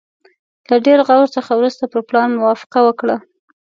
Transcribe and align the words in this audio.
له 0.69 0.77
ډېر 0.85 0.99
غور 1.07 1.27
څخه 1.35 1.51
وروسته 1.55 1.83
پر 1.91 2.01
پلان 2.09 2.29
موافقه 2.39 2.79
وکړه. 2.83 3.15